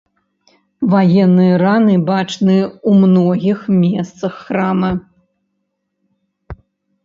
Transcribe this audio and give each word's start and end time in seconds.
Ваенныя 0.93 1.53
раны 1.63 1.95
бачны 2.09 2.57
ў 2.61 2.91
многіх 3.03 3.59
месцах 3.85 4.33
храма. 4.49 4.93